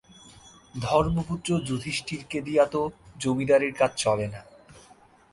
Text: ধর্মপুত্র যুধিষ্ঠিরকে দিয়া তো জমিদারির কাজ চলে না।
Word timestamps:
ধর্মপুত্র 0.75 1.49
যুধিষ্ঠিরকে 1.59 2.39
দিয়া 2.41 2.65
তো 2.65 2.81
জমিদারির 3.19 3.73
কাজ 3.73 3.91
চলে 3.95 4.27
না। 4.27 4.41